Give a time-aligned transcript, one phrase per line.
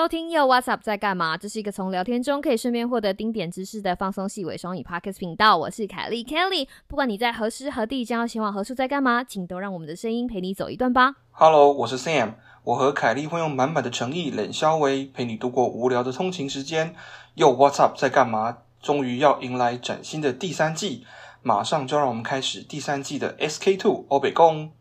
[0.00, 1.36] 收听又 What's Up 在干嘛？
[1.36, 5.58] 这是一个从聊天中可以顺便获得丁点知识的放松细微双语 Podcast 频道。
[5.58, 11.16] 我是凯莉 Kelly，不管你在何时何地，将要前往何处，在干嘛，请都让我们的声音陪你走一段吧。
[11.32, 12.32] Hello，我是 Sam，
[12.64, 16.94] 我和凯莉会用满满的诚意、冷笑微陪你度过无聊的通勤时间。
[17.34, 18.56] 又 What's Up 在干嘛？
[18.80, 21.04] 终于要迎来崭新的第三季，
[21.42, 24.72] 马上就让我们开始第三季的 SK Two 欧北共。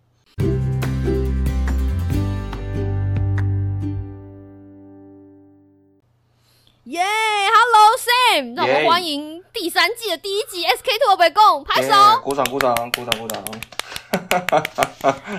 [7.99, 11.89] Sam，让我们耶欢迎第三季的第一集 SK Two 北共，拍手。
[11.89, 13.43] 耶鼓掌鼓掌鼓掌鼓掌，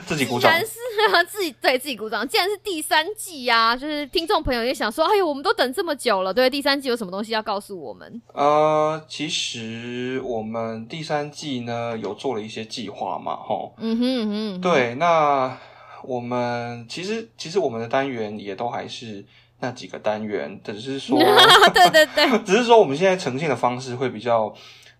[0.06, 0.60] 自己鼓掌既然。
[0.60, 0.70] 是
[1.26, 8.20] 自己对自己鼓掌，既然是第三季呀、就是听众朋友也想说，哎呦，我们都等这么久了，对，第三季有什么东西要告诉我们？
[8.34, 13.74] 呃，其实我们第三季呢有做了一些计划嘛，吼。
[13.78, 15.56] 嗯哼嗯哼，对，那
[16.04, 19.24] 我们其实其实我们的单元也都还是
[19.60, 21.18] 那几个单元，只是说，
[21.74, 24.52] 对对对， 只是说我们现在呈现的方式会比较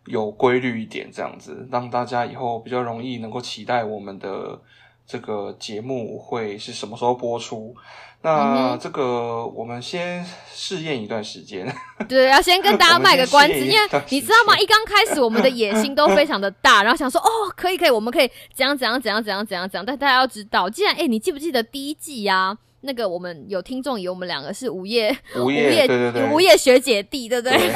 [0.07, 4.61] 有规律一点，这样子让大家以后比较容易能够期待我们的
[5.07, 7.75] 这个节目会是什么时候播出。
[7.77, 7.83] 嗯
[8.23, 8.79] 那哼。
[8.79, 11.67] 这个我们先试验一段时间，
[12.07, 13.79] 对，要 先跟大家卖个关子，因为
[14.11, 14.59] 你知道吗？
[14.59, 27.59] 一刚开始我们的野心都非常的大，然后想说，哦，可以可以，我们可以怎样怎样怎样怎样怎样怎样，但大家要知道，既然哎，你记不记得第一季呀、那个我们有听众以为我们两个是午夜午夜，对对对，午夜学姐弟，对不对？
[27.59, 27.71] 对，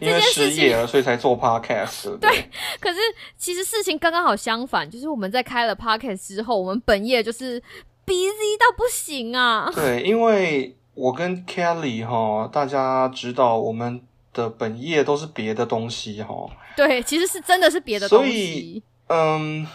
[0.08, 2.50] 因为失业了，所以才做 podcast，对对？
[2.80, 2.98] 可是
[3.36, 7.60] 其实事情刚刚好相反，就是我们在开了 podcast 之后，我们本业就是
[8.06, 9.70] busy 到不行啊。
[9.74, 14.00] 对，因为我跟 Kelly 哈，大家知道我们
[14.32, 18.82] 的本业都是别的东西哈，对，其实是真的是别的所东西以。
[19.08, 19.66] 嗯，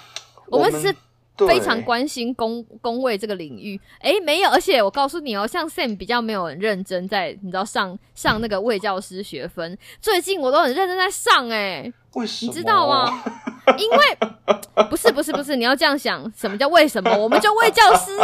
[0.48, 1.00] 我们只是对
[1.38, 3.80] 非常关心工工位这个领域。
[4.02, 12.51] 诶，没有，而且我告诉你哦，像 Sam 比较没有很认真在，你知道上上那个卫教师学分，最近我都很认真在上诶，为什么？
[12.51, 13.24] 你知道吗？
[13.78, 13.97] 因为
[14.90, 17.16] 不是不是不是，你要这样想，什么叫为什么？
[17.16, 18.18] 我们就为教师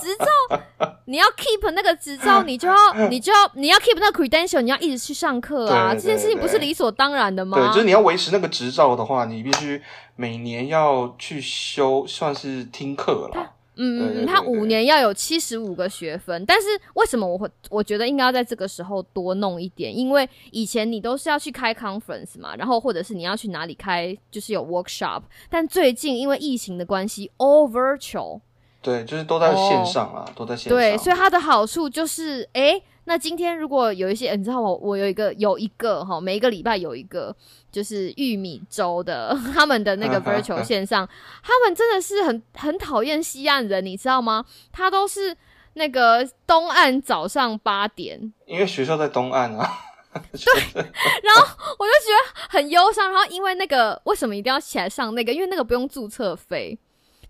[0.00, 0.60] 执照，
[1.06, 2.74] 你要 keep 那个执照， 你就要
[3.08, 7.56] 你就要你要 keep 那个 credential，你要一直去上课啊，对对这件事情不是理所当然的吗？
[7.56, 9.80] 对，就是你要维持那个执照的话，你必须
[10.16, 13.52] 每年要去修，算是听课啦。
[13.76, 19.96] 嗯，对对嗯，他五年要有七十五个学分，但是为什么我会我觉得应该要在这个时候多弄一点？
[19.96, 28.40] 因为以前你都是要去开 conference 嘛，然后或者是你要去哪里开，就是有 workshop，但最近因为疫情的关系，all virtual，
[28.80, 30.72] 对，就是都在线上啦，都在线上。
[30.72, 37.34] 哦对，所以它的好处就是，诶，那今天如果有一些，你知道我我有一个有一个哈，每一个礼拜有一个
[37.70, 41.08] 就是玉米粥的 他们的那个 virtual 线上，
[41.42, 44.44] 他们真的是很很讨厌西岸人，你知道吗？
[44.72, 45.36] 他都是
[45.74, 49.70] 那个东岸早上八点，因为学校在东岸啊。
[50.14, 51.44] 对然后
[51.76, 53.12] 我就觉得很忧伤。
[53.12, 55.32] 然后因为那个为什么一定要起来上那个？
[55.32, 56.78] 因为那个不用注册费。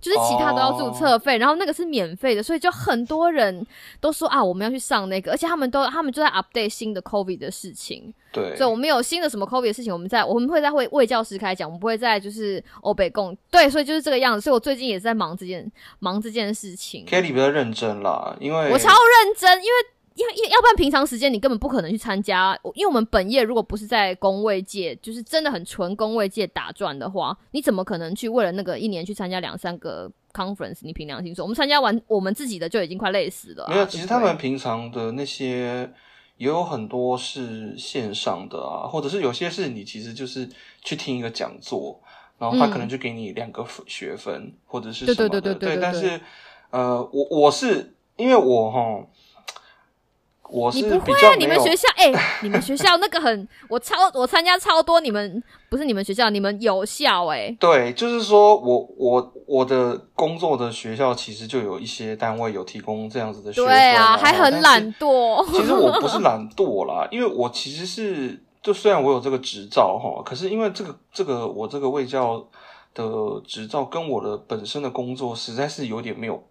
[0.05, 3.67] 就是其他都要注册费然后那个是免费的，所以就很多人
[4.01, 14.43] 都说啊，我们要去上那个，而且他们都他们就在 update 新的 COVID 的事情，对，所以我们有新的什么 COVID 的事情，我们在我们会在会为教师开讲，我们不会在就是欧北共对，所以就是这个样子。
[14.43, 19.94] 所以我最近也是在忙这件忙这件事情，Kelly 比较认真啦，因为我超认真，因为。
[20.15, 30.79] 因为因为要不然平常时间你根本不可能去参加，因为我们本业如果不是在工位界，就是真的很纯工位界打转的话，你怎么可能去为了那个一年去参加两三个 conference？
[30.83, 35.93] 你凭良心说，我们参加完我们自己的就已经快累死了啊、没有，其实他们平常的那些
[36.37, 40.49] 也有很多是线上的啊，或者是有些是你其实就是
[40.81, 42.01] 去听一个讲座，
[42.39, 46.21] 然后他可能就给你两个学分、或者是什么的，对对对对但是
[46.71, 49.05] 呃，我我是因为我哈。
[50.50, 51.35] 我是你不会啊？
[51.38, 52.12] 你们学校哎、
[52.43, 65.44] 你们学校那个很， 我超我参加超多，你们不是你们学校，你们有校哎、对，就是说我我我的工作的学校其实就有一些单位有提供这样子的学分、对啊，还很懒惰。
[65.50, 72.47] 其实我不是懒惰啦，因为我其实是就虽然我有这个执照哈，可是因为这个这个我这个卫教
[72.94, 73.05] 的
[73.47, 76.43] 执照跟我的本身的工作实在是有点没有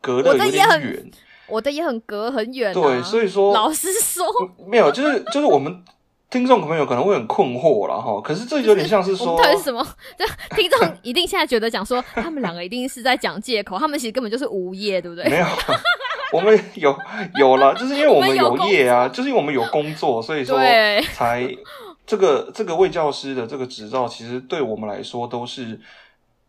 [0.00, 1.10] 隔得有点远，
[1.48, 4.26] 我的也很隔很远、啊，对，所以说老实说，
[4.66, 5.84] 没有，就是就是我们
[6.28, 9.86] 听众朋友可能会很困惑啦哈，可是这有点像是我说们到底是什么？
[10.18, 10.26] 这
[10.56, 15.28] 听众一定现在觉得讲说他们两个一定是在讲借口，他们其实根本就是无业，对不对？
[15.28, 15.46] 没有，
[16.32, 16.96] 我们有
[17.38, 20.58] 有了，就是因为我们有业啊，就是因为我们有工作，所以说
[21.14, 21.48] 才
[22.04, 25.80] 这个这个卫教师的这个执照，其实对我们来说都是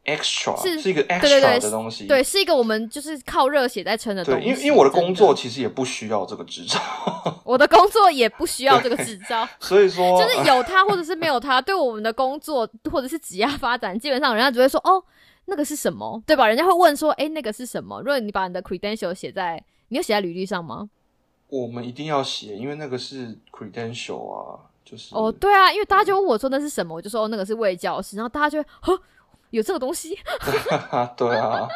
[0.07, 2.07] extra，是是一个对对 extra 的东西。
[2.07, 4.47] 对，是一个我们就是靠热血在撑的东对，西。
[4.49, 6.79] 因为因为我的工作其实也不需要这个执照，
[7.45, 15.03] 我的工作也不需要这个执照，所以说 就是有它或者是没有它，对我们的工作或者是职业发展，基本上人家只会说哦，
[15.45, 16.47] 那个是什么，对吧？
[16.47, 17.99] 人家会问说，哎，那个是什么？
[17.99, 20.89] 如果你把你的 credential 写在，你有写在履历上吗？
[21.49, 29.01] 我们一定要写，因为那个是 credential 啊，就是哦，对啊，因为大家就问我说那是什么，我就说、哦、那个是卫教师，然后大家就会呵，
[29.51, 30.17] 有这个东西，
[31.15, 31.67] 对啊。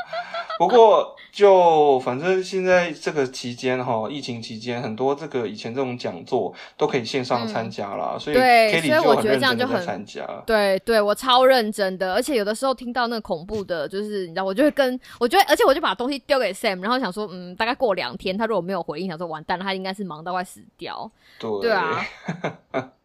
[0.58, 10.24] 不过就反正现在这个期间哈，疫情期间很多这个以前这种讲座都可以线上参加啦，所以嗯对所以我觉得这样就很参加。
[10.46, 21.10] 对对，我超认真的，而且有的时候听到那个恐怖的，就是你知道，我就会跟我觉得，而且我就把东西丢给 Sam，然后想说，嗯，大概过两天，他如果没有回应，想说完蛋了，他应该是忙到快死掉。
[21.40, 22.06] 对对啊，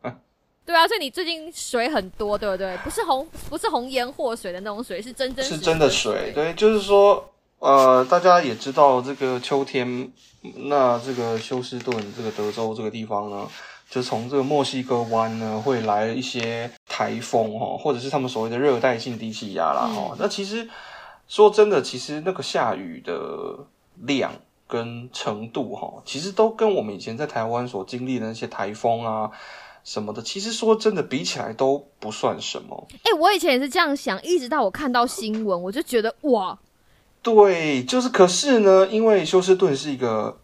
[0.67, 2.77] 对啊，所以你最近水很多，对不对？
[2.79, 6.33] 不是红，不是红颜祸水的那种水，是真真是真的水。
[6.35, 10.11] 对，就是说，呃，大家也知道这个秋天，
[10.43, 13.49] 那这个休斯顿这个德州这个地方呢，
[13.89, 20.69] 就从这个墨西哥湾呢会来一些台风哈，或者是他们所谓的热带性低气压啦哈、那其实
[21.29, 23.57] 说真的，其实那个下雨的
[24.03, 24.33] 量。
[24.69, 29.31] 跟程度哈，其实都跟我们以前在台湾所经历的那些台风啊
[29.87, 32.89] 什么的，其实说真的比起来都不算什么。
[33.05, 36.59] 哎、我以前也是这样想，一直到我看到新闻，我就觉得哇，
[37.23, 40.37] 对，就是可是呢，因为休斯顿是一个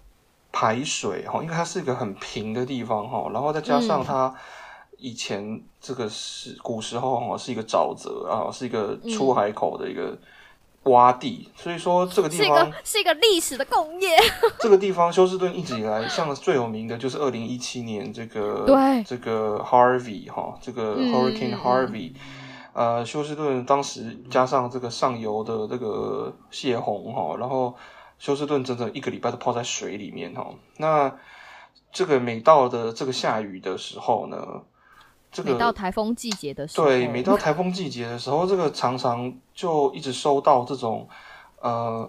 [0.52, 4.32] 排水哈，因为它是一个很平的地方哈，然后再加上它
[4.98, 10.16] 以前这个是古时候哈是一个沼泽啊，是一个出海口的一个
[10.84, 14.16] 洼地，所以说这个地方个是一个历史的工业。
[14.58, 22.12] 这个地方休斯顿一直以来像最有名的就是二零一七年这个对这个 Harvey 哈，这个嗯 Hurricane 嗯 Harvey。
[22.74, 27.76] 呃，休斯顿当时加上这个上游的这个泄洪哈，然后
[28.18, 30.46] 休斯顿整整一个礼拜都泡在水里面哈。
[30.78, 31.14] 那
[31.92, 34.62] 这个每到的这个下雨的时候呢，
[35.32, 41.08] 这个每到台风季节的时候，对，每到台风季节的时候，这个常常就一直收到这种
[41.60, 42.08] 呃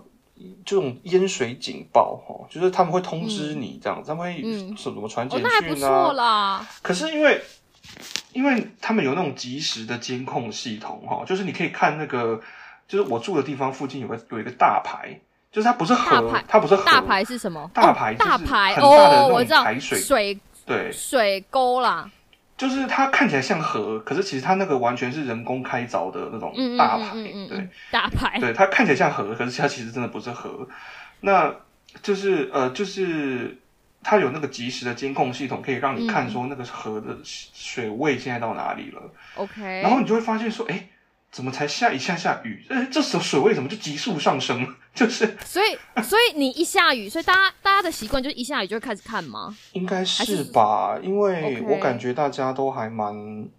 [0.65, 6.13] 这种淹水警报哈，就是他们会通知你这样，他们会嗯什么传哦简，那还不错讯啊。
[6.13, 6.67] 啦。
[6.81, 7.41] 可是因为
[8.33, 12.41] 因为他们有那种及时的监控系统哈，就是你可以看那个，
[12.87, 15.17] 就是我住的地方附近有个有一个大牌，
[15.51, 17.69] 就是它不是大河牌，它不是河大牌是什么？
[17.73, 22.09] 大牌哦大就是牌哦，种我知道排水水对，水沟啦，
[22.55, 30.67] 就是它看起来像河，可是其实它那个完全是人工开凿的那种大牌，嗯嗯嗯对嗯，大牌，对，它看起来像河，可是它其实真的不是河。
[31.21, 31.53] 那
[32.01, 33.57] 就是呃，就是
[34.03, 39.01] 它有那个及时的监控系统，可以让你看说那个河的水位现在到哪里了。
[39.35, 40.89] OK，然后你就会发现说，哎，
[41.33, 42.63] 怎么才下一下下雨？
[42.69, 44.65] 哎，这时候水位怎么就急速上升？
[44.94, 49.53] 就是所以所以你一下雨，所以大家大家的习惯就是一下雨就开始看吗？
[49.71, 51.00] 应该还是是吧？
[51.01, 53.50] 因为我感觉大家都还蛮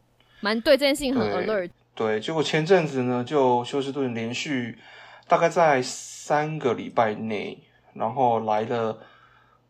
[0.41, 1.71] 蛮对这件事情很对 alert。
[1.97, 2.21] 对。
[2.21, 4.79] 结果前阵子呢，就休斯顿连续
[5.27, 7.59] 大概在三个礼拜内，
[7.95, 8.97] 然后来了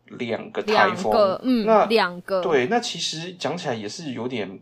[0.05, 4.59] 两个台风，，嗯那，两个，对，那其实讲起来也是有点，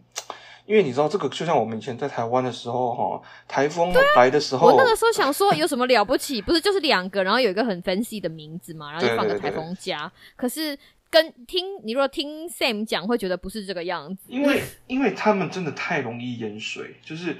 [0.65, 6.41] 因为你知道这个，就像我们以前在台湾的时候，哈，台风来的时候，啊我那个时候想说有什么了不起？
[6.41, 10.09] 不是就是两个，然后有一个很 fancy 的名字嘛，然后就放个台对对对风假。
[10.37, 10.77] 可是
[11.09, 14.23] 跟听你如果听 Sam 讲，会觉得不是这个样子。
[14.27, 17.37] 因为因为他们真的太容易淹水，就是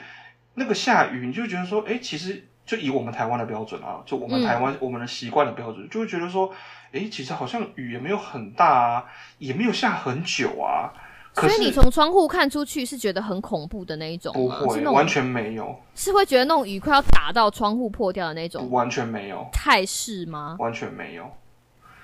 [0.55, 6.53] 那个下雨，你就觉得说，哎，其实就以我们台湾的标准啊，就我们嗯台湾、我们的习惯的标准，就会觉得说，
[6.91, 9.05] 哎，其实好像雨也没有很大啊，
[9.37, 10.93] 也没有下很久啊。
[11.35, 21.29] 所以你从窗户看出去是觉得很恐怖的那一种不会，完全没有，是会觉得那种雨快要打到窗户破掉的那种完全没有，态势吗完全没有。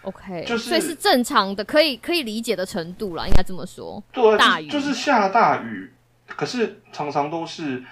[0.02, 4.02] ？OK，就是所以是正常的，可以可以理解的程度啦，应该这么说。
[4.12, 5.94] 对啊，大雨就就是下大雨，
[6.26, 7.84] 可是常常都是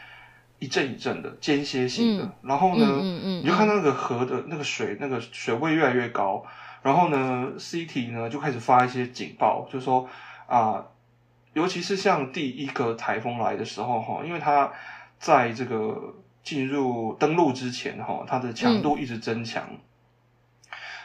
[0.58, 2.24] 一阵一阵的间歇性的。
[2.24, 6.44] 嗯然后呢，嗯嗯嗯，你就看到那个河的那个水，那个水位越来越高。
[6.82, 10.08] 然后呢，CT 呢就开始发一些警报，就说
[10.48, 10.82] 啊、
[11.58, 14.72] 尤其是像第一个台风来的时候哈，因为它
[15.18, 19.68] 在这个进入登陆之前哈，它的强度一直增强。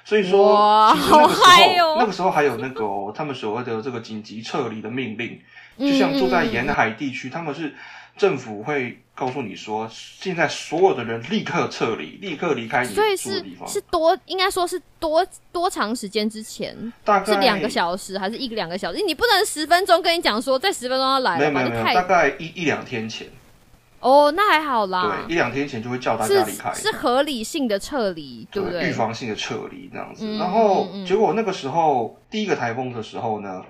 [0.04, 5.40] 所以说，其实那个时候，那个时候还有那个、哦、他们所谓的这个紧急撤离的命令，
[5.78, 7.74] 就像住在沿海地区，他们是
[8.18, 13.44] 政府会告诉你说，现在所有的人立刻撤离，立刻离开你所以是。
[13.66, 16.92] 是多，应该说是多多长时间之前？
[17.04, 19.00] 大概是两个小时还是一个两个小时？
[19.02, 21.60] 你不能十分钟跟你讲说在十分钟要来了吧？
[21.60, 23.28] 没有没有大概一一两天前，
[24.00, 28.88] 哦，那还好啦，对，一两天前就会叫大家离开，是合理性的撤离，对不对？
[28.88, 30.24] 预防性的撤离这样子。
[30.26, 33.62] 嗯然后嗯嗯结果那个时候第一个台风的时候呢，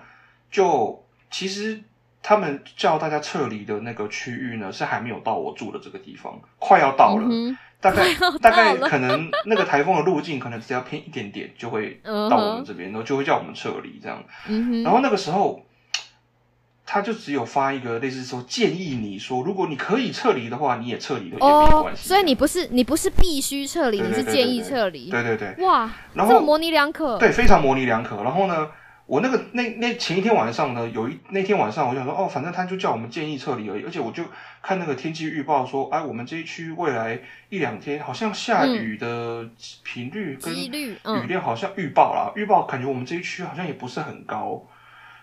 [0.50, 1.82] 就其实
[2.22, 14.22] 他们叫大家撤离的那个区域呢，是还没有到我住的这个地方，快要到了，嗯大概大概可能那个台风的路径可能只要偏一点点，就会嗯到我们哼，这边，然后就会叫我们撤离这样。
[14.46, 15.66] 嗯，然后那个时候，
[16.86, 22.08] 他就只有发一个类似说建议你说，如果你可以撤离的话，你也撤离的也没哦关，系。
[22.08, 28.22] 所以你不是你不是必须撤离，对对对你是建议撤离，对对对，哇，然后模棱两可，对非常模棱两可。
[28.22, 28.68] 然后呢，
[29.06, 34.22] 我那个那那前一天晚上呢，有一那天晚上我想说，哦，反正他就叫我们建议撤离而已，而且我就
[34.62, 39.46] 看那个天气预报说，哎，我们这一区未来一两天好像下雨的
[39.82, 44.64] 频率跟，雨嗯，量好像预报啦，预报感觉我们这一区好像也不是很高，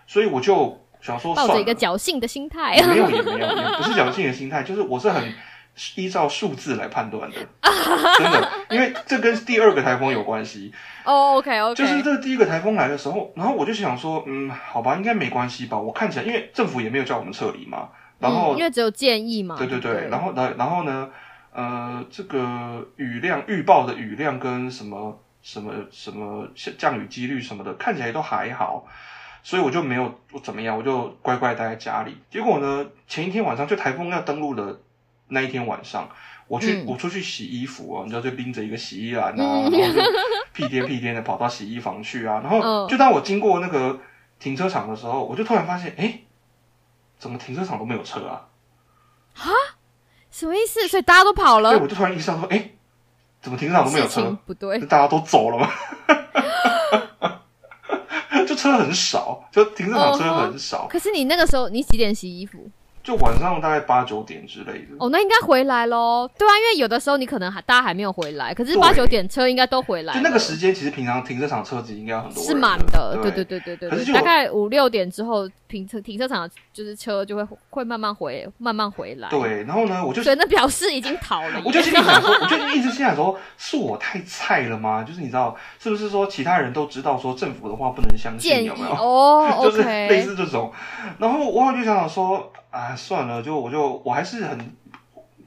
[0.06, 1.74] 所以我就想说抱着一个。
[1.74, 5.32] 侥幸的心态，也没有， 也没有，也不是侥幸的心态，就是我是很
[5.96, 7.36] 依照数字来判断的，
[8.18, 10.72] 真的，因为这跟第二个台风有关系。
[11.04, 15.78] 哦，OK OK，就是这第一个台风来的时候，然后我就想说，嗯，好吧，应该没关系吧。
[15.78, 21.08] 我看起来，因为政府也没有叫我们撤离嘛，然后嗯因为只有建议嘛，对对对对，然后然然后呢，
[21.52, 26.46] 呃，这个雨量预报的雨量跟什么什么什么
[26.76, 28.84] 降雨几率什么的，看起来都还好，
[29.42, 32.18] 所以我就没有怎么样，我就乖乖待在家里。
[32.30, 34.78] 结果呢，前一天晚上就台风要登陆的
[35.30, 36.08] 那一天晚上，
[36.46, 40.02] 我去、嗯我出去洗衣服哦，你知道就拎着一个洗衣篮啊，嗯然后就
[40.52, 43.98] 屁颠屁颠的跑到洗衣房去啊，然后嗯就当我经过那个
[44.38, 46.20] 停车场的时候，我就突然发现，哎，
[47.18, 48.46] 怎么停车场都没有车啊？
[49.36, 49.48] 啊
[50.30, 50.86] 什么意思？
[50.86, 52.70] 所以大家都跑了对，我就突然意识到说，哎、
[53.42, 54.38] 怎么停车场都没有车？
[54.46, 55.68] 不对，大家都走了吗？
[58.46, 62.69] 就车很少，就停车场车很少可是你那个时候你几点洗衣服？
[63.10, 64.94] 就晚上大概八九点之类的。
[64.98, 66.30] 哦，那应该回来喽。
[66.38, 70.14] 对啊，因为有的时候你可能还大家还没有回来，可是八九点车应该都回来。
[70.14, 81.60] 就那个时间，其实平常停车场车子应该很多是满的，对对对对对可是就大概五六点之后，停车停车场就是车就会会慢慢回慢慢回来。，对，然后呢，我就所以那表示已经逃了。
[81.64, 85.02] 我就心里想说， 我就一直心想说，是我太菜了吗？
[85.02, 88.94] 就是你知道，是不是说其他人都知道说政府的话不能相信，有没有？
[88.94, 90.72] 哦 就是类似这种。
[91.18, 94.58] 然后我就想想说，啊，算了，就我就我还是很，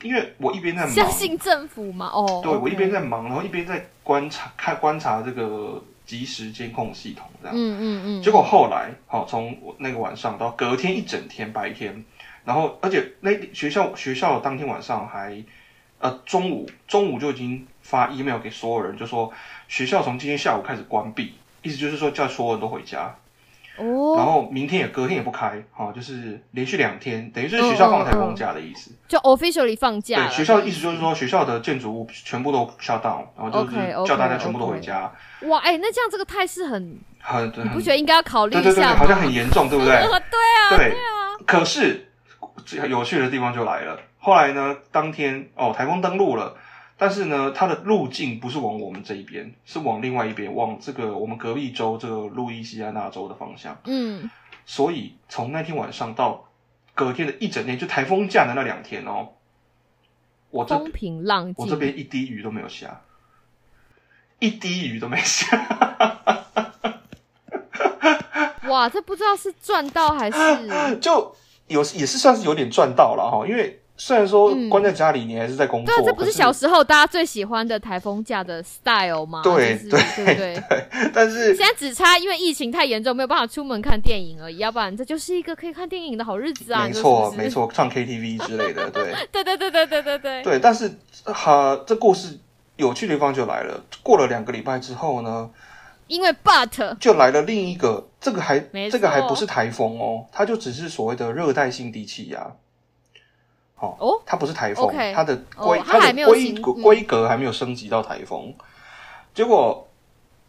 [0.01, 2.07] 因为我一边在忙，相信政府嘛？
[2.07, 7.55] 哦，对我一边在忙，然后一边在观察看观察这个即时监控系统这样。
[7.55, 12.03] 嗯嗯嗯，结果后来，好、从那个晚上到隔天一整天白天，
[12.43, 15.41] 然后而且那学校学校当天晚上还
[15.99, 19.31] 呃中午中午就已经发 email 给所有人，就说
[19.69, 23.15] 学校从今天下午开始关闭，意思就是说叫所有人都回家，
[23.75, 28.91] 然哦，后明天也隔天也不开，哈、就是连续两天，等于是学校放台风假的意思。
[29.07, 30.27] 就 officially 放假。
[30.27, 33.75] 对，学校的意思就是说学校的建筑物全部都 shut down，然后就是
[34.05, 35.11] 叫大家全部都回家，
[35.41, 38.95] 哇，哎，那这样这个态势很，很很你不觉得应该要考虑对对对，一下？
[38.95, 39.93] 好像很严重，对不对？
[40.01, 40.93] 对啊，对啊
[41.45, 42.09] 可是
[42.87, 46.55] 有趣的地方就来了，后来呢，当天哦，台风登陆了，
[46.97, 53.77] 但是呢，它的路径不是往我们这一边，是往另外一边，往这个我们隔壁州这个路易斯安那州的方向。
[53.85, 54.29] 嗯，
[54.65, 56.49] 所以从那天晚上到
[56.93, 59.29] 隔天的一整天，就台风假的那两天哦，
[60.51, 61.55] 我这风平浪静。
[61.57, 63.01] 我这边一滴雨都没有下，
[64.39, 65.59] 一滴雨都没下。
[68.69, 71.35] 哇，这不知道是赚到还是就
[71.67, 75.95] 有也是算是有点赚到了哈，因为虽然说关在家里，你还是在工作。
[75.95, 79.39] 对，这不是小时候大家最喜欢的台风假的 style 吗？
[79.45, 80.63] 对对对对，
[81.15, 84.57] 但是现在只差，因为疫情太严重，没有办法出门看电影而已。
[84.57, 86.83] 要不然这就是一个可以看电影的好日子啊！
[86.85, 90.59] 没错没错，唱 KTV 之类的，对 对对对对对对对。
[90.59, 90.91] 但是
[91.23, 92.37] 哈，这故事
[92.75, 93.81] 有趣的地方就来了。
[94.03, 95.49] 过了两个礼拜之后呢，
[96.07, 98.59] 因为 but 就来了另一个，这个还
[98.91, 102.51] 这个还不是台风哦，它就只是所谓的热带性低气压。
[103.83, 108.55] 好、哦它不是台风它的哦规、它的规规格还没有升级到台风。
[109.33, 109.89] 结果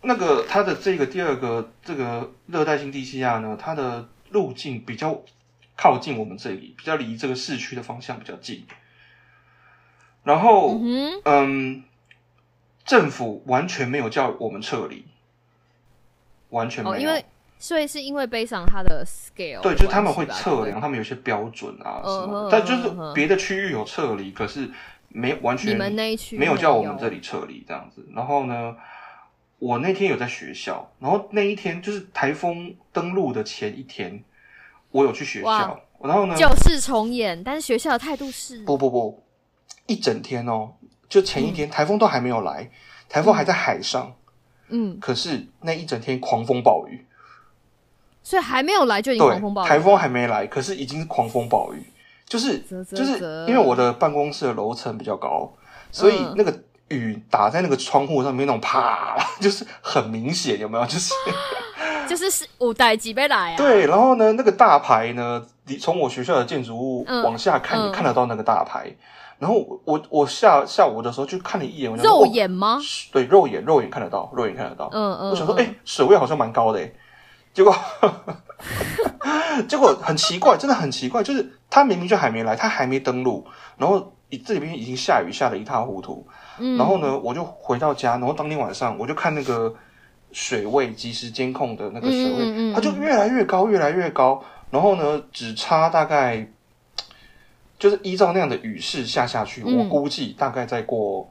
[0.03, 5.21] 那个它的这个第二个这个热带性低气压呢，它的路径比较
[5.77, 8.65] 靠近我们这里，比较离这个市区的方向比较近。
[10.23, 11.83] 然后，嗯，嗯，
[12.85, 15.05] 政府完全没有叫我们撤离，
[16.51, 16.97] 完全没有。
[16.97, 17.25] 哦，因为
[17.65, 24.69] 所以是因为背上它的 scale，对，就是他们会测量，他们有些标准啊什么但就是别的区域有撤离，可是
[25.09, 28.07] 没完全你们那一区没有叫我们这里，撤离这样子。
[28.15, 28.77] 然后呢，
[29.59, 34.23] 我那天有在学校，然后那一天就是台风登陆的前一天，
[34.91, 38.63] 我有去学校，然后呢，旧事重演，但是学校的态度是？
[38.65, 39.25] 不不不，
[39.87, 40.73] 一整天哦，
[41.09, 42.71] 就前一天台风都还没有来，
[43.09, 44.15] 台风还在海上，
[44.69, 47.07] 嗯，可是那一整天狂风暴雨，
[48.25, 51.87] 所以还没有来就已经狂风暴，雨，台风还没来，可是已经是狂风暴雨，
[52.27, 52.59] 就是
[52.91, 55.53] 就是因为我的办公室的楼层比较高，
[55.93, 56.53] 所以嗯那个
[56.89, 60.85] 雨打在那个窗户上面那种啪， 就是很明显，有没有？
[60.87, 61.13] 就是
[62.09, 68.91] 就是是五代几杯来啊，对，然后呢，那个大牌呢，你从我学校的建筑物嗯往下看，嗯你看得到那个大牌。
[69.37, 72.79] 然后我我我下下午的时候就看了一眼，肉哦眼吗？
[73.13, 74.89] 对，肉眼肉眼看得到，肉眼看得到。
[74.93, 76.91] 嗯嗯，我想说，嗯哎、水位好像蛮高的哎，
[77.55, 77.75] 结果
[79.69, 83.47] 结果很奇怪，真的很奇怪，就是他明明就还没来，他还没登录，
[83.79, 84.13] 然后
[84.45, 86.27] 这里边已经下雨下的一塌糊涂，
[86.59, 86.77] 嗯。
[86.77, 89.73] 然后呢，我就回到家，然后当天晚上我就看那个
[90.33, 96.49] 水位及时监控的那个水位，它就越来越高，越来越高，然后呢，只差大概
[97.79, 99.79] 就是依照那样的雨势下下去，嗯。
[99.79, 101.31] 我估计大概再过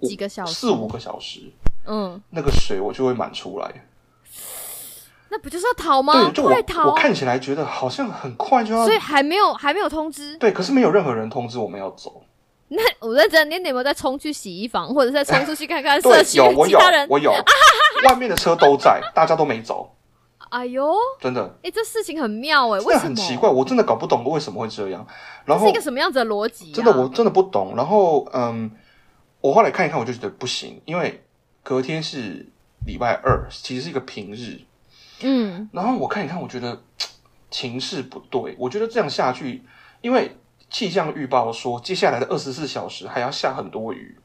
[0.00, 0.52] 几个小时。
[0.52, 1.52] 四五个小时，
[1.86, 3.83] 嗯，那个水我就会满出来。
[5.34, 6.32] 那不就是要逃吗对，？
[6.34, 6.94] 就我快逃我！
[6.94, 10.36] 看起来觉得好像很快就要所以还没有还没有通知。
[10.36, 12.22] 对，可是没有任何人通知我们要走。
[12.68, 17.06] 那我认真，你有没有再冲去洗衣房，或者再冲出去看看社 对，区有我有其他人？
[17.10, 17.32] 我有，
[18.08, 19.92] 外面的车都在，大家都没走，
[20.50, 21.52] 哎呦，真的。
[21.64, 23.00] 哎，这事情很妙哎，为什么？
[23.00, 25.04] 很奇怪，我真的搞不懂为什么会这样。
[25.44, 26.74] 然后是一个什么样子的逻辑啊？
[26.74, 27.74] 真的我真的不懂。
[27.76, 28.70] 然后嗯，
[29.40, 31.24] 我后来看一看，我就觉得不行，因为
[31.64, 32.46] 隔天是
[32.86, 34.60] 礼拜二，其实是一个平日。
[35.20, 36.82] 嗯然后我看一看，我觉得
[37.50, 39.62] 情势不对，我觉得这样下去，
[40.00, 40.36] 因为
[40.70, 44.18] 气象预报说接下来的二十四小时还要下很多雨。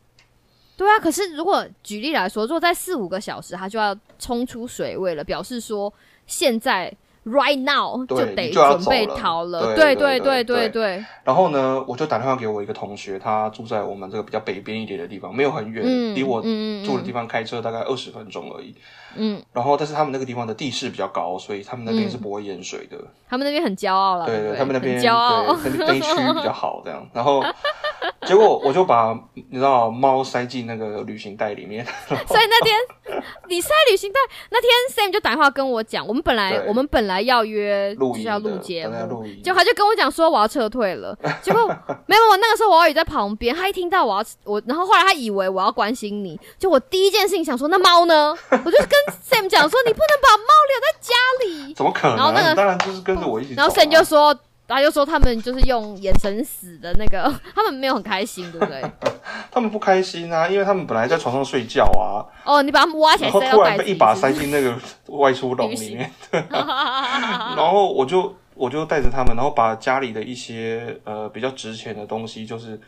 [0.75, 5.93] 对啊，可是如果举例来说，如果在四五个小时，它就要冲出水位了，表示说
[6.25, 6.91] 现在
[7.25, 9.75] right now 就得准备逃了。
[9.75, 18.75] 对对对对对然后呢，我就打电话给我一个同学，他住在我们这个比较北边一点的地方，没有很远，嗯离我住的地方开车大概二十分钟而已。
[19.15, 22.97] 嗯，然后，但是他们那个地方的地势比较高，所以他们那边是不会淹水的。
[23.27, 25.55] 他们那边很骄傲了，对对，他们那边骄傲。
[25.55, 27.03] 对那那一区比较好，这样。
[27.12, 27.43] 然后
[28.27, 34.19] 结果我就把你知道猫塞进那个旅行袋里面，所以那天你塞旅行袋
[34.51, 41.65] 那天，Sam 就打电话跟我讲，我们本来我们本来要约就是要的录节目录影，结果他就跟我讲说我要撤退了， 结果
[42.05, 48.35] 没有，我那个时候王宇在旁边，他一听到我要我，然后后来他以为我要关心你，就我第一件事情想说那猫呢？
[48.51, 48.89] 我就跟
[49.29, 51.13] Sam 讲说你不能把猫留在家
[51.45, 52.17] 里，怎么可能？
[52.17, 53.55] 然后那个当然就是跟着我一起、啊。
[53.57, 54.38] 然后 Sam 就说。
[54.75, 57.23] 他就说他们就是用眼神死的那个，
[57.55, 58.82] 他们没有很开心，对不对？
[59.51, 64.77] 他们不开心啊，因为他们本来在床上睡觉啊，哦，你把他们挖起来然后突然被一把塞进那个
[65.08, 66.12] 外出笼里 面，
[66.51, 72.79] 然后我就我就带着他们，然后把家里的一些呃比较值钱的东西，就是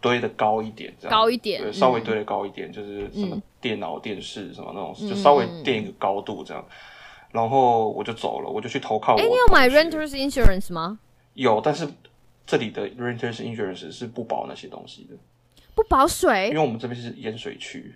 [0.00, 6.64] 堆的高一点，这样高一点对，嗯稍微堆的高一点，就是什么嗯电脑、电视什么那种，嗯就稍微垫一个高度这样。
[7.32, 10.98] 然后我就走了，我就去投靠我哎、你有买 renters insurance 吗？
[11.36, 11.86] 有，但是
[12.44, 15.14] 这里的 renters insurance 是不保那些东西的，
[15.74, 16.48] 不保水？
[16.48, 17.94] 因为我们这边是淹水区，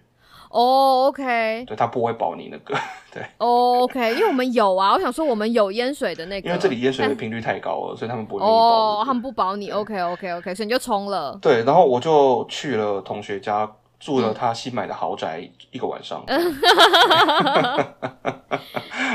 [0.50, 2.74] 哦、o k 对，它不会保你那个，
[3.12, 16.24] 对，哦 OK，因为我们有啊，我想说我们有淹水的那个，因为这里淹水的频率太高了，所以他们不会保哦，这个他们不保你，OK OK OK，所以你就冲了，对，然后我就去了同学家，住嗯了他新买的豪宅一个晚上。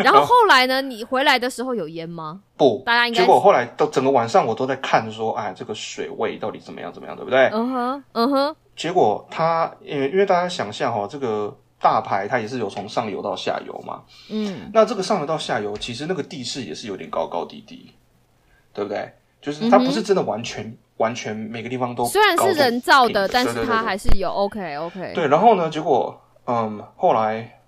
[0.03, 0.81] 然后后来呢？
[0.81, 2.41] 你回来的时候有淹吗？
[2.57, 7.49] 不大家，应该结果后来都整个晚上我都在看说，哎，这个水位到底怎么样怎么样，对不对？
[7.53, 17.91] 嗯哼，嗯哼，结果他，因为因为大家想象哦，这个大排它也是有从上游到下游嘛，嗯那这个上游到下游，其实那个地势也是有点高高低低，
[18.73, 19.13] 对不对？
[19.41, 27.59] 就是它不是真的完全、完全每个地方都嗯虽然是人造的，但是它还是有 OK OK，对，然后呢，结果嗯，后来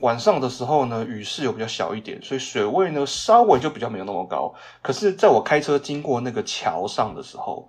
[0.00, 4.52] 晚上的时候呢，雨势有比较小一点，所以水位呢稍微就比较没有那么高。
[4.80, 7.68] 可是，在我开车经过那个桥上的时候，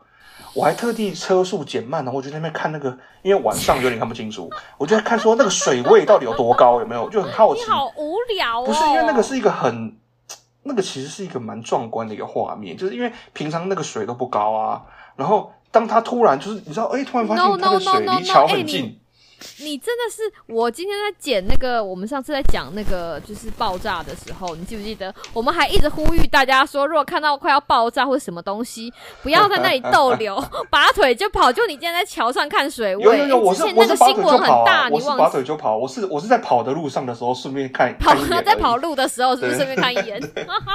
[0.55, 7.09] 我还特地车速减慢，然后我就在那边看那个，因为晚上有点看不清楚，我就在看说那个水位到底有多高，有没有？
[7.09, 7.61] 就很好奇。
[7.61, 9.95] 你好无聊哦，不是因为那个是一个很，
[10.63, 14.82] 那个其实是一个蛮壮观的一个画面，就是因为平常那个水都不高啊，
[15.15, 18.99] 然后当他突然就是你知道，哎、突然发现它的水离桥很近。
[19.60, 25.13] 你真的是，我今天在剪那个，我们上次在讲那个就是爆炸的时候，你记不记得？
[25.34, 31.51] 我们还一直呼吁大家说，如果看到快要爆炸或者什么东西，不要在那里逗留， 拔腿就跑。
[31.51, 40.19] 就你今天在桥上看水位，有有有，我是我是新闻很大，你忘拔腿就跑，我是我是在跑的路上的时候顺便看跑在跑路的时候是不是顺便看一眼？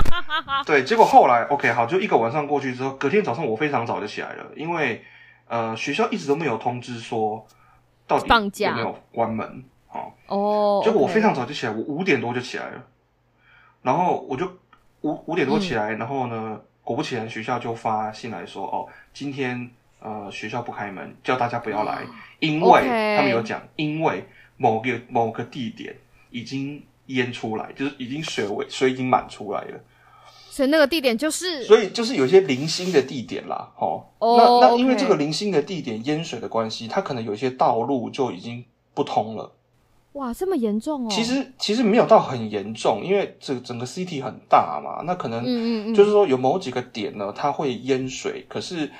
[0.64, 5.02] 对，结果后来 OK 好，就一个晚上过去之后，隔天早上我非常早就起来了，因为
[5.48, 7.46] 呃学校一直都没有通知说。
[8.08, 9.64] 到底有没有关门？
[9.86, 12.84] 好哦，结果我非常早就起来，我五点多就起来了，
[13.82, 14.46] 然后我就
[15.02, 22.04] 五五点多起来，然后呢，果不其然，学校就发信来说，哦，今天呃学校不开门，叫大家不要来，
[22.40, 25.96] 因为他们有讲，因为某个某个地点
[26.30, 29.80] 已经淹出来，就是已经水位水已经满出来了。
[30.58, 39.52] 所以那个地点就是，所以就是有一些零星的地点啦，哦，那那因为这个零星的地点淹水的关系，它可能有一些道路就已经不通了。
[40.14, 41.08] 哇，这么严重哦！
[41.08, 48.90] 其实其实没有到很严重，因为这整个 city 很大嘛，那可能就是说有某几个点呢，它会淹水，可是。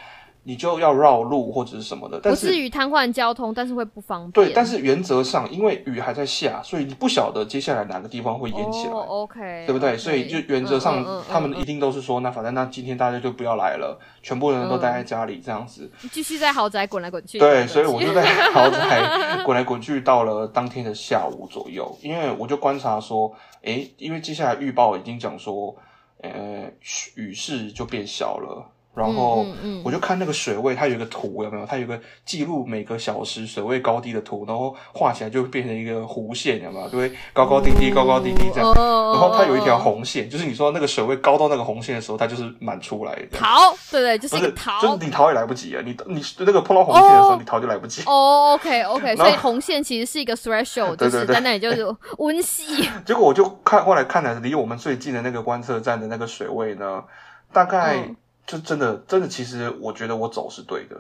[0.49, 4.47] 你就要绕路或者是什么的，但是不至于瘫痪交通，但是会不方便。
[4.47, 9.95] 对，但是原则上，因为雨还在下，所以你不晓得接下来哪个地方会淹起来，OK，对不对？
[9.99, 17.39] 所以就原则上，他们一定都是说，那反正那今天大家就不要来了，全部人都待在家里这样子，继续在豪宅滚来滚去。
[17.39, 23.31] 对，所以我就在豪宅滚来滚去，到了当天的下午左右，因为我就观察说，
[23.65, 25.77] 诶，因为接下来预报已经讲说，
[26.23, 26.73] 呃，
[27.17, 28.67] 雨势就变小了。
[28.99, 29.47] 然后
[29.85, 31.65] 我就看那个水位，它有一个图，有没有？
[31.65, 36.89] 它有个记录每个小时水位高低的图，然后画起来就变成一个弧线，有没有？
[36.91, 38.75] 就会，高高低低，高高低低这样。
[38.75, 43.39] 然后它有一条红线，就是你说那个水位高到那个红线的时候，它就是满出来的。
[43.39, 45.83] 逃，对对，就是逃，就是你逃也来不及啊！
[45.85, 48.03] 你你那个碰到红线的时候，你逃就来不及。
[48.07, 51.87] 哦，OK OK，所以红线其实是一个 threshold，就是在那里就是
[52.19, 52.89] 温系。
[53.07, 57.05] 结果我就看后来看来离我们最近的那个观测站的那个水位呢，
[57.53, 58.09] 大概。
[58.49, 60.97] 就真的，真的，其实我觉得我走是对的，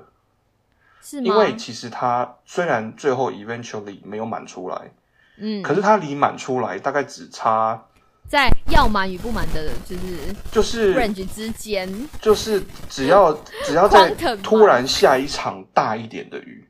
[1.00, 4.92] 是因为其实他虽然最后 eventually 没有满出来，
[5.38, 7.82] 嗯，可是他离满出来大概只差
[8.28, 11.88] 在要满与不满的，就是就是 range 之间，
[12.20, 13.32] 就是只要
[13.64, 16.68] 只要在突然下一场大一点的雨，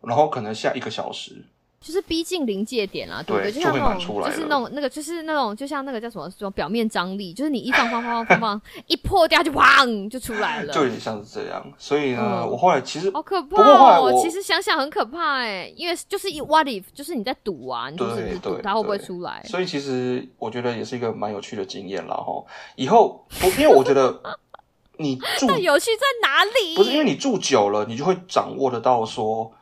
[0.00, 1.44] 然后可能下一个小时。
[1.86, 3.52] 就是逼近临界点啦，对不对？
[3.52, 11.64] 就像那种，就是那种那个，就是那种，就像那个叫什么，这种表面张力，就是你一放放放放放，一破掉就砰就出来了，就有点像是这样。
[11.78, 13.62] 所以呢，我后来其实好可怕
[14.00, 19.44] 哦，其实想想很可怕哎，因为就是一 what if，就是你在赌啊，你就是赌它会不会出来。
[19.46, 22.44] 所以其实我觉得也是一个蛮有趣的经验啦哈。
[22.74, 23.24] 以后
[23.60, 24.20] 因为我觉得
[24.98, 26.74] 你住有趣在哪里？
[26.74, 29.52] 不是因为你住久了，你就会掌握得到说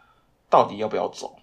[0.49, 1.37] 到底要不要走。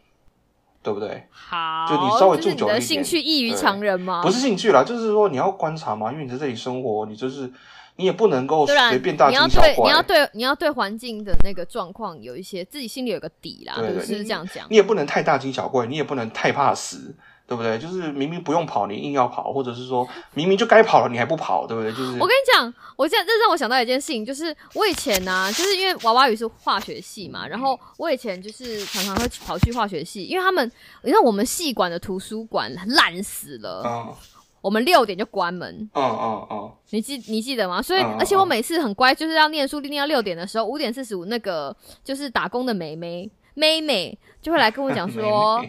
[0.84, 1.28] 对不对？
[1.30, 4.22] 好，就你稍微住久一点，兴趣异于常人吗？
[4.24, 7.52] 不是兴趣啦，就是说你要观察嘛，因为你在这里生活，你就是
[7.98, 9.86] 你也不能够随便大惊小怪。
[9.86, 14.66] 你要对你要对环境的那个状况有一些自己心里有个底啦，对不是这样讲。
[14.70, 17.16] 你也不能太大惊小怪，你也不能太怕死。
[17.52, 17.78] 对不对？
[17.78, 21.92] 就是明明不用跑，你硬要跑，或者是说明明就该跑了，你还不跑，对不对？
[21.92, 30.66] 就是我跟你讲，我现在这让我想到一件事情，就是我以前呢，就是因为娃娃鱼是化学系嘛，然后我以前就是常常会跑去化学系，因为他们，
[31.04, 34.16] 你知道我们系馆的图书馆烂死了，嗯，
[34.62, 37.82] 我们六点就关门，嗯嗯嗯，你记你记得吗？
[37.82, 45.62] 所以而且我每次很乖，就是要念书念到六点的时候，五点四十五那个就是打工的妹妹妹妹就会来跟我讲 说。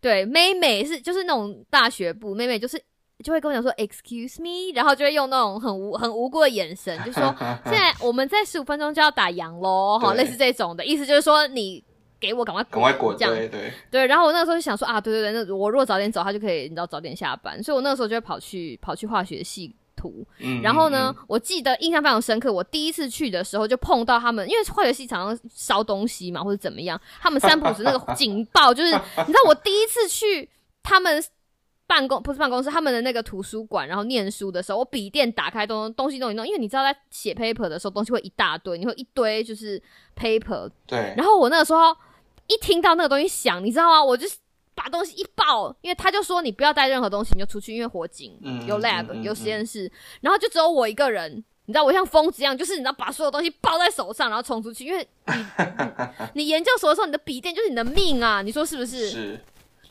[0.00, 2.80] 对，妹妹是就是那种大学部妹妹，就是
[3.22, 7.22] 就会跟我讲说 “excuse me”，然后就会用那种很无很无辜的眼神，就说
[7.64, 11.84] 现在我们在十五分钟就要打烊喽，哈，类似这种的意思，就是说你
[12.18, 14.06] 给我赶快赶快滚，这样对对对。
[14.06, 19.76] 然后我那个时候就想说啊，对对对，那我如果早点走，他就可以你知道早点下班，所以我那个时候就会跑去跑去化学系。
[20.00, 20.26] 图，
[20.62, 21.14] 然后呢？
[21.26, 22.50] 我记得印象非常深刻。
[22.50, 26.98] 我第一次去的时候就碰到他们，因为化学系常常烧东西嘛，或者怎么样。
[27.20, 30.48] 他们三浦子那个 警报，就是你知道，我第一次去
[30.82, 31.22] 他们
[31.86, 39.80] 办公不是办公室，他们的那个图书馆，然后念书的时候，我笔电打开东东西弄一弄，因为你知道在写 paper 的时候东西会一大堆，你会一堆就是
[40.16, 40.70] paper。
[40.86, 41.12] 对。
[41.16, 41.94] 然后我那个时候
[42.46, 44.02] 一听到那个东西响，你知道吗？
[44.02, 44.26] 我就。
[44.82, 48.34] 把东西一抱，因为他就说你不要带任何东西，你就出去，因为火警
[48.66, 49.90] 有 lab 有实验室，
[50.22, 51.30] 然后就只有我一个人，
[51.66, 55.44] 你知道我像疯子一样，就是你知道把所有东西抱在手上，然后冲出去，因为你
[56.32, 59.10] 你研究所的时候，你的笔电就是你的命啊，你说是不是？
[59.10, 59.40] 是。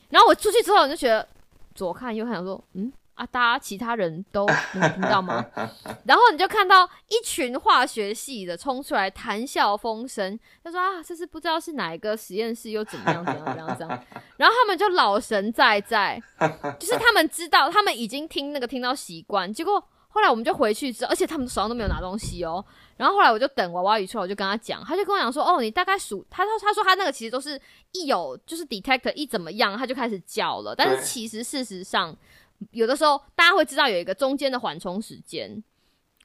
[0.08, 1.24] 然后我出去之后，你就觉得
[1.72, 2.92] 左看右看，想说嗯。
[3.20, 5.44] 啊，大家其他人都 能听到吗？
[6.08, 14.04] 然后你就看到一群化学系的冲出来谈笑风生，他说啊，这是不知道是哪一个实验室又怎么样怎样怎样怎样，
[14.38, 16.18] 然后他们就老神在在，
[16.78, 19.78] 就是他们知道，他们已经听那个听到习惯，结果
[20.08, 22.64] 后来我们就回去之后，而且他们手上都没有拿东西哦。
[22.96, 27.60] 然后后来我就等娃娃鱼出来，我就跟他讲，他就跟我讲说，哦，你大概数，他说他说他那个其实都是
[27.92, 32.16] 一有就是 detector 一怎么样，他就开始叫了，但是其实事实上。
[32.72, 35.62] 有的时候大家会知道有一个中间的缓冲时间。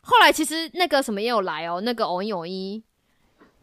[0.01, 2.83] 后来其实那个什么也有来哦，那个偶一偶一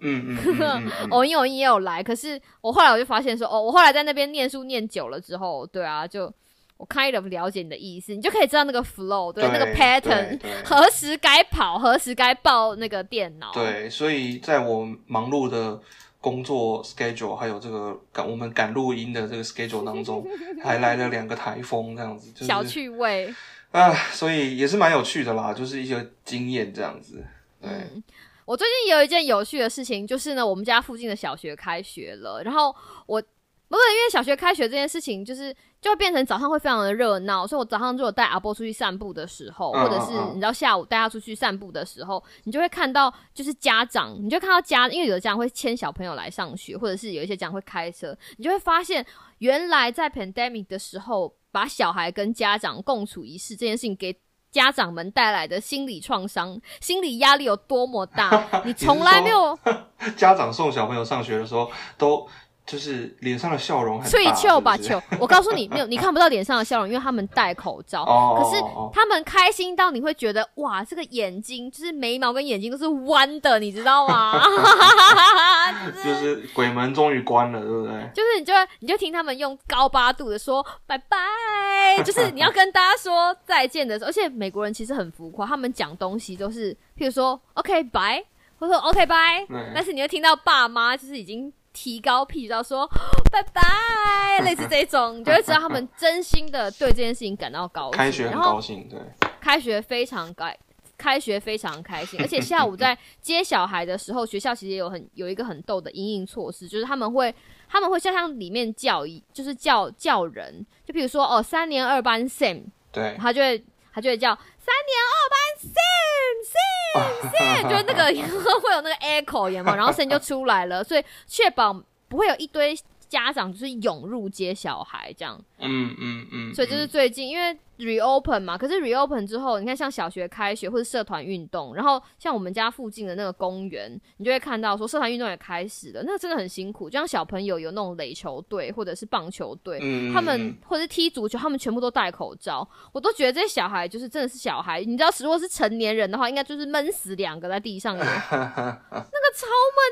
[0.01, 2.03] 嗯嗯偶 一偶一也有来。
[2.03, 6.33] 可是我后来我就发现说，哦，我后来在那边念书念久了之后，对啊，就
[6.77, 13.53] 我 kind of 了解你的意思，你就可以知道那个 flow，对那个 pattern，何时该跑，何时该报那个电脑。
[13.53, 15.81] 对，所以在我忙碌的
[16.23, 20.25] 工作 schedule 还有这个赶我们赶录音的这个 schedule 当中，
[20.65, 23.35] 还来了两个台风，这样子，就是、小趣味。
[23.73, 27.25] 啊，所以也是蛮有趣的啦，就是一些经验这样子。
[27.61, 28.03] 对，嗯，
[28.45, 32.75] 我最近也有一件有趣的事情，就是呢，我们家附近的小学开学了，然后
[33.07, 49.05] 我不是因为小学开学这件事情，就是就会变成早上会非常的热闹，所以我早上如果带阿波出去散步的时候，嗯或者是你知道下午带他出去散步的时候，你就会看到就是家长，你就看到家，因为有的家长会牵小朋友来上学，或者是有一些家长会开车，你就会发现
[49.38, 54.16] 原来在 pandemic 的时候，把小孩跟家长共处一室这件事情给。
[54.53, 58.47] 家长们带来的心理创伤、心理压力有多么大？
[58.66, 59.59] 你从来没有
[60.14, 62.29] 家长送小朋友上学的时候，都
[62.73, 64.99] 就是脸上的笑容很吹大，球吧球！
[65.21, 68.03] 我告诉你，没有，你看不到脸上的笑容，因为他们戴口罩。
[68.05, 74.41] 哦，可是他们开心到你会觉得哇，这个眼睛就是眉毛跟眼睛都是弯的，你知道吗？
[76.03, 78.11] 就是鬼门终于关了，对不对？
[78.15, 88.25] 就是你就会你就听他们用高八度的说拜拜，就是你要跟大家说再见的时候，而且美国人其实很浮夸，他们讲东西都是譬如说 OK 拜，
[88.59, 92.87] 或者说 OK 拜对，但是你会听到爸妈就是已经提高 pitch 到说
[93.33, 98.99] 拜拜，类似这种，你 就会知道他们真心的对这件事情感到高兴，开学很高兴，对，
[99.41, 100.57] 开学非常开，
[100.99, 107.35] 开学非常开心，而且下午在接小孩的时候，学校其实也有很有一个很逗的阴影措施，就是他们会
[107.69, 115.37] 他们会像像里面叫一就是叫叫人，就比如说哦三年二班 Sam，对，他就会他就会叫三年二班
[115.73, 118.05] Sam Sam Sam，就是那个
[118.61, 119.77] 会有那个 echo 有没有？
[119.77, 121.73] 然后声音就出来了，所以确保
[122.09, 122.77] 不会有一堆
[123.12, 125.38] 家长就是涌入接小孩这样。
[125.59, 136.88] 嗯嗯嗯，所以就是嗯最近，因为 reopen 嘛，可是 reopen 之后，你看像小学开学或者社团运动，然后像我们家附近的那个公园，你就会看到说社团运动也开始了，那个真的很辛苦。
[136.88, 144.81] 就像小朋友有那种垒球队或者是棒球队，嗯，他们嗯或者是踢足球，他们全部都戴口罩，我都觉得这些小孩就是真的是小孩。
[144.83, 149.46] 你知道，如果是成年人的话，应该就是闷死两个在地上有， 那个超
[149.77, 149.83] 闷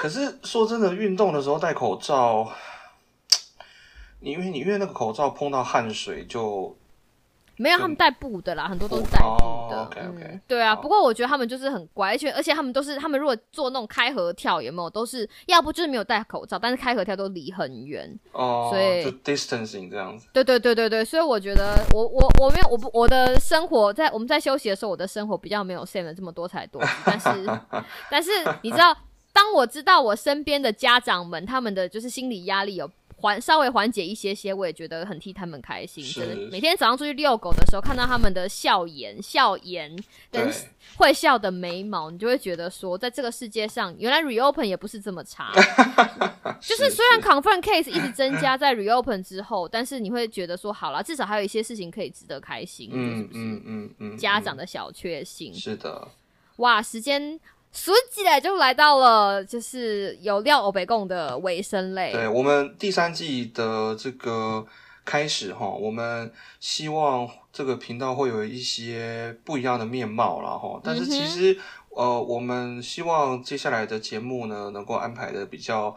[0.00, 2.50] 可是说真的，运动的时候戴口罩，
[4.20, 6.76] 你因为你因为那个口罩碰到汗水就
[7.56, 9.76] 没有，他们带布的啦，很多都是带布的。
[9.76, 10.76] 哦，OK，OK，嗯，对啊。
[10.76, 18.16] 不过我觉得他们就是很乖，而且而且他们都是，他们如果做那种开合跳，有没有都是要不就是没有戴口罩，但是开合跳都离很远。
[18.30, 27.60] 哦，所以就 distancing 这样子，对对对对对，所以我觉得我我我没有我不我的生活在我们在休息的时候，我的生活比较没有 Sam 这么多才多姿，但是
[28.08, 28.30] 但是
[28.62, 28.96] 你知道，
[29.38, 36.02] 当我知道我身边的家长们他们的就是心理压力有缓稍微缓解一些些，我也觉得很替他们开心。
[36.02, 39.96] 是真的，每天早上出去遛狗的时候，看到他们的笑颜、笑颜
[40.32, 40.52] 跟
[40.96, 45.52] 会笑的眉毛，你就会觉得说，在这个世界上，原来 reopen 也不是这么差。
[46.60, 53.08] 就是虽然 confirm case 一直增加在 reopen 之后，但是你会觉得说，好了，至少还有一些事情可以值得开心，是不是？
[53.08, 55.54] 嗯嗯嗯嗯，家长嗯的小确幸。
[55.54, 56.08] 是的，
[56.56, 57.38] 哇，时间
[57.72, 62.12] 数起来就来到了，就是有料欧北贡的尾声类。
[62.12, 64.66] 对我们第三季的这个
[65.04, 70.80] 开始哈，我们希望这个频道会有一些不一样的面貌啦哈。
[70.82, 71.58] 但是其嗯实、
[71.90, 75.96] 呃，我们希望接下来的节目呢，能够安排的比较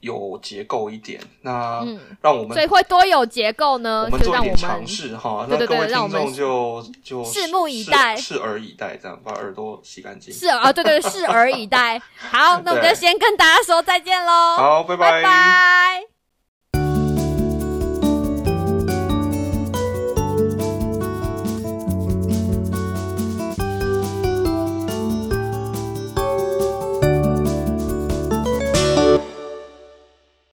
[0.00, 1.20] 有结构一点。
[1.42, 5.46] 那嗯让我们所以会多有结构呢，我们就让我做一点尝们试哈。
[5.48, 10.32] 那各位听众就就拭目以待拭拭耳以待，这样把耳朵洗干净。
[10.32, 12.00] 是啊，对对，拭耳以待。
[12.30, 16.17] 好，那我们就先跟大家说再见喽，好，拜拜拜